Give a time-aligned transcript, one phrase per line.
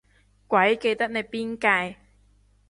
[0.47, 1.97] 鬼記得你邊屆